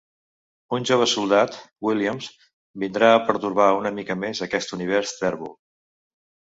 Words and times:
Un 0.77 0.87
jove 0.89 1.07
soldat, 1.11 1.57
Williams, 1.89 2.31
vindrà 2.87 3.13
a 3.19 3.23
pertorbar 3.29 3.71
una 3.83 3.95
mica 4.01 4.19
més 4.27 4.45
aquest 4.51 4.77
univers 4.81 5.19
tèrbol. 5.25 5.57